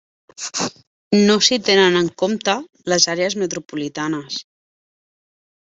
[1.27, 2.57] No s'hi tenen en compte
[2.95, 4.45] les àrees metropolitanes.